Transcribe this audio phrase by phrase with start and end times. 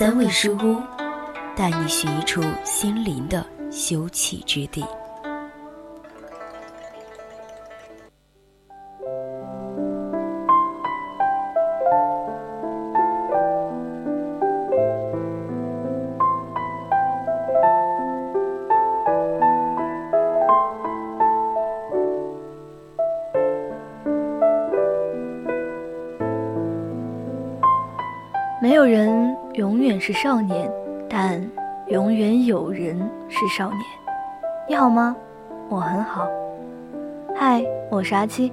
[0.00, 0.80] 三味书屋，
[1.54, 4.82] 带你寻一处心灵的休憩之地。
[28.62, 30.70] 没有人永远是少年，
[31.08, 31.44] 但
[31.88, 32.96] 永远有人
[33.28, 33.80] 是少年。
[34.68, 35.16] 你好吗？
[35.68, 36.24] 我很好。
[37.34, 38.52] 嗨，我是阿七。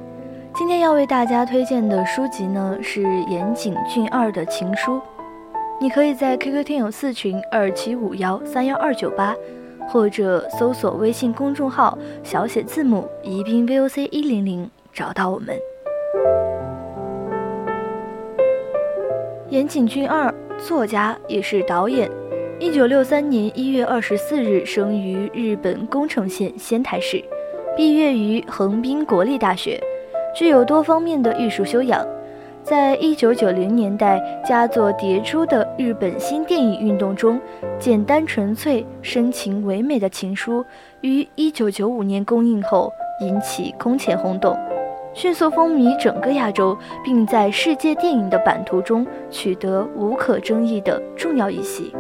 [0.56, 5.00] 今天要为大家推荐的书籍呢是岩井俊二的情书。
[5.80, 9.36] 你可以在 QQ 听友四群二七五幺三幺二九八，
[9.88, 15.56] 或者搜索微信公众号小写字母宜宾 VOC 一零零找到我们。
[19.50, 22.10] 岩井俊二，作家也是导演。
[22.60, 27.24] 一九六三年一月二十四日生于日本宫城县仙台市，
[27.76, 29.80] 毕业于横滨国立大学，
[30.36, 32.06] 具有多方面的艺术修养。
[32.64, 37.40] 在一九九零年代佳作迭出的日本新电影运动中，
[37.80, 40.66] 简单纯粹、深情唯美的情书
[41.02, 42.92] 于一九九五年公映后
[43.22, 44.58] 引起空前轰动。
[45.14, 51.92] 迅速风靡整个亚洲，并在世界电影的版图中取得无可争议的重要一席。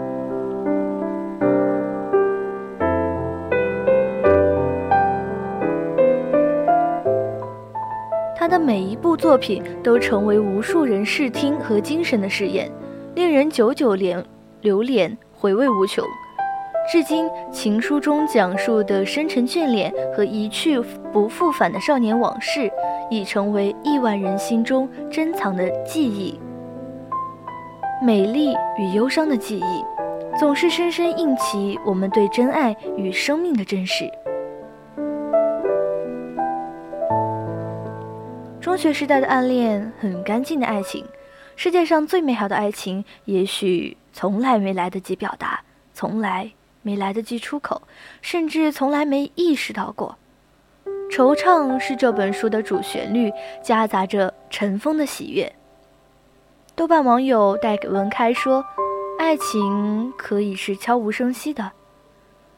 [8.35, 12.71] 他的每一部作品都成为无数人视听和精神的试验，
[13.15, 14.23] 令人久久连
[14.61, 16.05] 流连，回味无穷。
[16.89, 20.79] 至今，情书中讲述的深沉眷恋和一去
[21.11, 22.71] 不复返的少年往事，
[23.09, 26.39] 已成为亿万人心中珍藏的记忆。
[28.01, 29.83] 美丽与忧伤的记忆，
[30.39, 34.09] 总是深深印起我们对真爱与生命的珍视。
[38.61, 41.05] 中学时代的暗恋，很干净的爱情，
[41.57, 45.59] 世界上最美好的爱情，也许从来没来得及表达，
[45.93, 46.49] 从来。
[46.87, 47.81] 没来得及出口，
[48.21, 50.15] 甚至从来没意识到过。
[51.11, 53.29] 惆怅是这本书的主旋律，
[53.61, 55.51] 夹杂着尘封的喜悦。
[56.75, 58.63] 豆瓣网友带给文开说
[59.19, 61.73] ：“爱情可以是悄无声息的，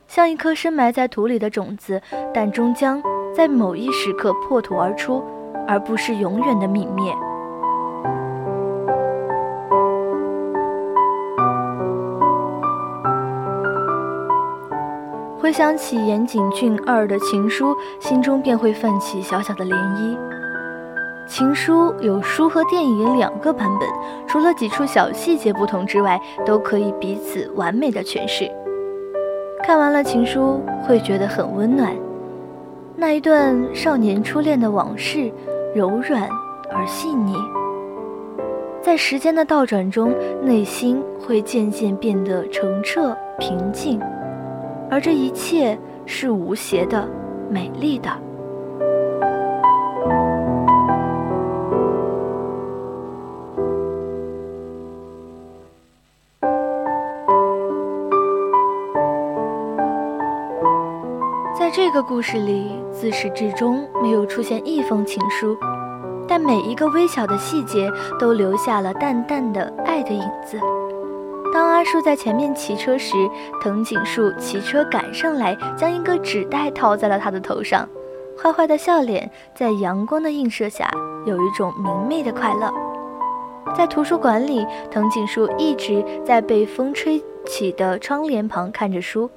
[0.08, 2.00] 像一颗深埋在土里的种子，
[2.32, 3.02] 但终将
[3.36, 5.24] 在某一时刻破土而出，
[5.68, 7.12] 而不是永远的泯灭。”
[15.42, 20.18] 回想起岩井俊二的情书，心中便会泛起小小的涟漪。
[21.26, 23.88] 情书有书和电影两个版本，
[24.28, 28.52] 除了几处小细节不同之外，都可以彼此完美的诠释。
[29.64, 31.96] 看完了情书，会觉得很温暖。
[32.98, 35.32] 那一段少年初恋的往事，
[35.74, 36.28] 柔软
[36.70, 37.34] 而细腻。
[38.82, 40.14] 在时间的倒转中，
[40.44, 44.02] 内心会渐渐变得澄澈平静。
[44.90, 47.08] 而这一切是无邪的、
[47.50, 48.10] 美丽的。
[61.54, 65.56] 在这个故事里，自始至终没有出现一封情书，
[66.28, 70.60] 但每一个微小的细节都留下了淡淡的爱的影子。
[71.52, 73.16] 当阿树在前面骑车时，
[73.62, 77.90] 藤井树骑车赶上来，将一个纸袋套在了他的头上，
[78.38, 80.92] 坏坏的笑脸在阳光的映射下，
[81.26, 82.72] 有一种明媚的快乐。
[83.76, 89.30] 在图书馆里，藤井树一直在被风吹起的窗帘旁看着书，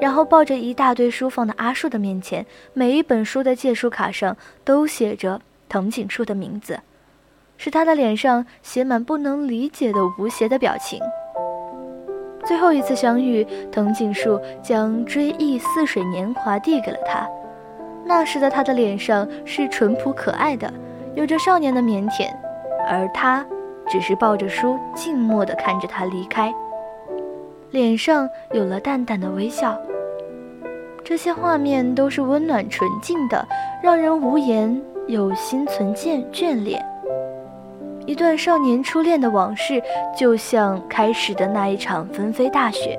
[0.00, 6.78] 然后抱着一大堆书放到阿树的面前，每一本书的借书卡上都写着藤井树的名字，
[7.56, 11.00] 使他的脸上写满不能理解的无邪的表情。
[12.50, 17.24] 最后一次相遇，藤井树将《追忆似水年华》递给了他。
[18.04, 20.68] 那时的他的脸上是淳朴可爱的，
[21.14, 22.28] 有着少年的腼腆，
[22.88, 23.46] 而他
[23.88, 26.52] 只是抱着书，静默地看着他离开。
[27.70, 29.80] 脸上有了淡淡的微笑。
[31.04, 33.46] 这些画面都是温暖纯净的，
[33.80, 36.84] 让人无言又心存眷眷恋。
[38.10, 39.80] 一段少年初恋的往事，
[40.18, 42.98] 就像开始的那一场纷飞大雪，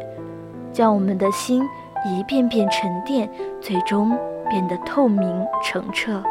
[0.72, 1.62] 将我们的心
[2.06, 3.30] 一遍遍沉淀，
[3.60, 4.18] 最终
[4.50, 6.24] 变得透明澄澈。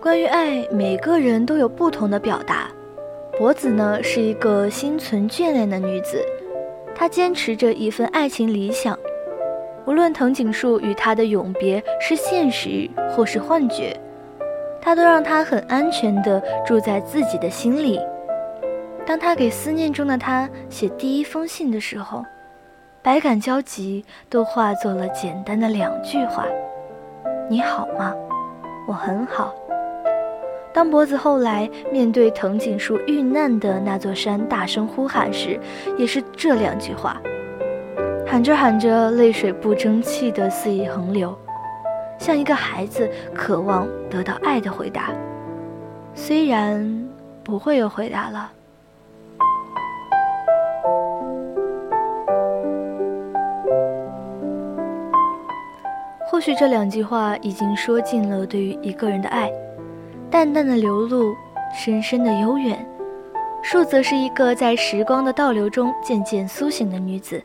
[0.00, 2.70] 关于爱，每个人都有不同的表达。
[3.44, 6.24] 博子呢是一个心存眷恋的女子，
[6.94, 8.98] 她坚持着一份爱情理想，
[9.84, 13.94] 无论藤井树与她的永别是现实或是幻觉，
[14.80, 18.00] 他都让她很安全地住在自己的心里。
[19.04, 22.24] 当他给思念中的他写第一封信的时候，
[23.02, 26.46] 百感交集都化作了简单的两句话
[27.50, 28.14] ：“你好吗？
[28.88, 29.54] 我很好。”
[30.74, 35.58] 当脖子后来面对藤井树遇难的那座山大声呼喊时，
[35.96, 37.22] 也是这两句话，
[38.26, 41.32] 喊着喊着，泪水不争气的肆意横流，
[42.18, 45.12] 像一个孩子渴望得到爱的回答，
[46.12, 47.08] 虽然
[47.44, 48.50] 不会有回答了。
[56.26, 59.48] 或许这两句话已经说尽了对于一个人的爱。
[60.34, 61.32] 淡淡的流露，
[61.72, 62.84] 深深的悠远。
[63.62, 67.40] 树则是一个在时光的倒流中渐渐苏醒的女子，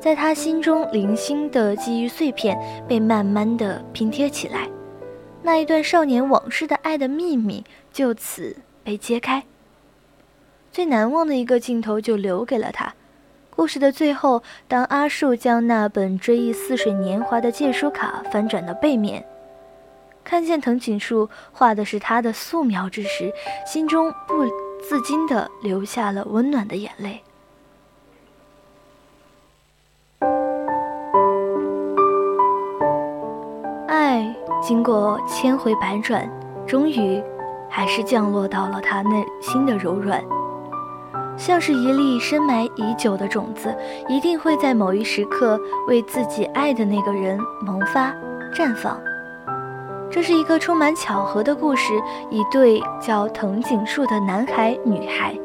[0.00, 2.58] 在她心中零星的记忆碎片
[2.88, 4.66] 被慢慢的拼贴起来，
[5.42, 7.62] 那一段少年往事的爱的秘密
[7.92, 9.42] 就此被揭开。
[10.72, 12.94] 最难忘的一个镜头就留给了他。
[13.50, 19.22] 故事的最后，当阿树将那本追忆似水年华的借书卡翻转到背面。
[20.22, 23.32] 看见藤井树画的是他的素描之时，
[23.66, 24.44] 心中不
[24.80, 27.20] 自禁地流下了温暖的眼泪。
[33.88, 36.30] 爱经过千回百转，
[36.66, 37.22] 终于
[37.68, 40.22] 还是降落到了他内心的柔软，
[41.36, 43.76] 像是一粒深埋已久的种子，
[44.08, 45.58] 一定会在某一时刻
[45.88, 48.14] 为自己爱的那个人萌发、
[48.54, 49.00] 绽放。
[50.10, 51.94] 这是一个充满巧合的故事，
[52.30, 55.38] 一对叫藤井树的男孩女孩，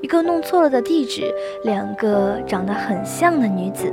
[0.00, 1.30] 一个弄错了的地址，
[1.64, 3.92] 两个长得很像的女子，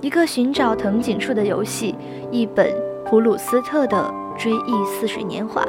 [0.00, 1.96] 一个寻找藤井树的游戏，
[2.30, 2.72] 一本
[3.04, 5.66] 普鲁斯特的追忆似水年华。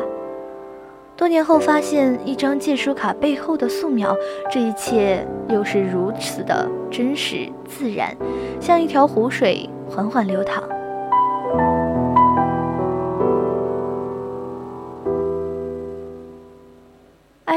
[1.18, 4.16] 多年后发现一张借书卡背后的素描，
[4.52, 8.16] 这一切又是如此的真实自然，
[8.60, 10.64] 像一条湖水缓缓流淌。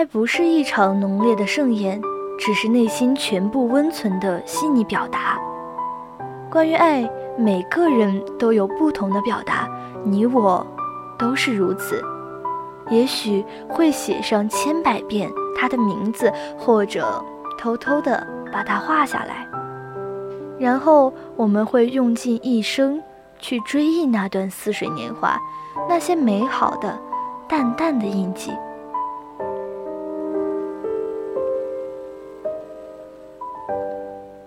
[0.03, 2.03] 爱不是一场浓烈的盛宴，
[2.37, 5.39] 只是内心全部温存的细腻表达。
[6.51, 7.09] 关于爱，
[7.39, 9.69] 每个人都有不同的表达，
[10.03, 10.67] 你我
[11.17, 12.03] 都是如此。
[12.91, 17.25] 也许会写上千百遍他的名字，或者
[17.57, 19.47] 偷偷的把它画下来，
[20.59, 23.01] 然后我们会用尽一生
[23.39, 25.39] 去追忆那段似水年华，
[25.89, 26.99] 那些美好的、
[27.49, 28.51] 淡淡的印记。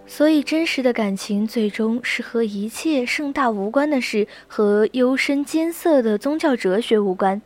[0.08, 7.42] 所以，真实的感情最终是和一切盛大无关的事，和幽深艰涩的宗教哲学无关，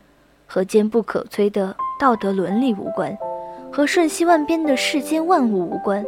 [0.46, 3.18] 和坚不可摧的道德伦理无关，
[3.72, 6.06] 和瞬息万变的世间万物无关。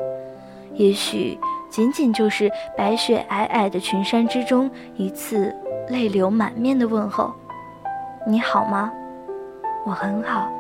[0.75, 1.39] 也许，
[1.69, 5.55] 仅仅就是白雪皑皑的群山之中一次
[5.89, 7.33] 泪流满面的问候
[8.27, 8.91] ：“你好吗？
[9.85, 10.51] 我很好。”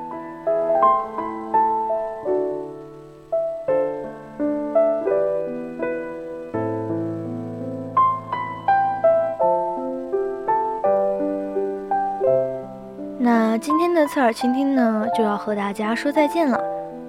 [13.93, 16.57] 天的侧耳倾听呢，就要和大家说再见了。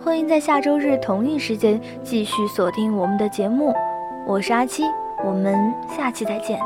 [0.05, 3.73] 欢迎在下周日同一时间继续锁定我们的节目，
[4.27, 4.83] 我是阿七，
[5.25, 6.59] 我们下期再见。